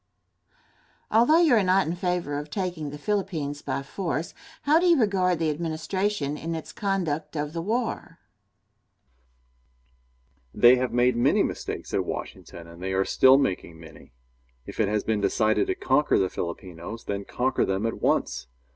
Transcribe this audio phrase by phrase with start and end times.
[0.49, 0.97] Question.
[1.11, 4.99] Although you are not in favor of taking the Philippines by force, how do you
[4.99, 7.99] regard the administration in its conduct of the war?
[10.55, 10.55] Answer.
[10.55, 14.11] They have made many mistakes at Washington, and they are still making many.
[14.65, 18.47] If it has been decided to conquer the Filipinos, then conquer them at once.